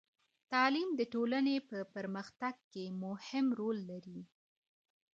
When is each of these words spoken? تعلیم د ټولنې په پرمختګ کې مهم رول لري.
تعلیم 0.51 0.89
د 0.99 1.01
ټولنې 1.13 1.55
په 1.69 1.77
پرمختګ 1.95 2.55
کې 2.71 2.85
مهم 3.03 3.45
رول 3.59 3.77
لري. 3.91 4.21